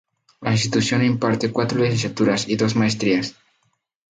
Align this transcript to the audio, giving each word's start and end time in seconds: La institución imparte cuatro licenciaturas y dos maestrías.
La 0.41 0.51
institución 0.53 1.05
imparte 1.05 1.51
cuatro 1.51 1.77
licenciaturas 1.77 2.49
y 2.49 2.55
dos 2.55 2.75
maestrías. 2.75 3.35